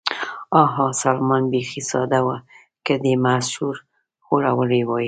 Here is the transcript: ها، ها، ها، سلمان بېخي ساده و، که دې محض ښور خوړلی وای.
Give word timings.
ها، 0.53 0.63
ها، 0.65 0.65
ها، 0.65 0.91
سلمان 1.03 1.43
بېخي 1.51 1.81
ساده 1.91 2.19
و، 2.25 2.27
که 2.85 2.93
دې 3.03 3.13
محض 3.23 3.47
ښور 3.53 3.75
خوړلی 4.25 4.81
وای. 4.85 4.99